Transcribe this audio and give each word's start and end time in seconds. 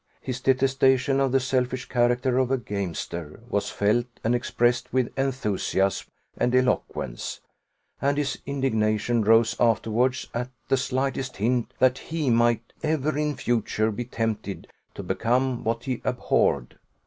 His 0.19 0.41
detestation 0.41 1.19
of 1.19 1.31
the 1.31 1.39
selfish 1.39 1.85
character 1.87 2.39
of 2.39 2.49
a 2.49 2.57
gamester 2.57 3.39
was 3.47 3.69
felt 3.69 4.07
and 4.23 4.33
expressed 4.33 4.91
with 4.91 5.15
enthusiasm 5.15 6.07
and 6.35 6.55
eloquence; 6.55 7.39
and 8.01 8.17
his 8.17 8.39
indignation 8.47 9.23
rose 9.23 9.55
afterwards 9.59 10.27
at 10.33 10.49
the 10.69 10.75
slightest 10.77 11.37
hint 11.37 11.75
that 11.77 11.99
he 11.99 12.31
might 12.31 12.73
ever 12.81 13.15
in 13.15 13.35
future 13.35 13.91
be 13.91 14.05
tempted 14.05 14.65
to 14.95 15.03
become 15.03 15.63
what 15.63 15.83
he 15.83 16.01
abhorred. 16.03 16.79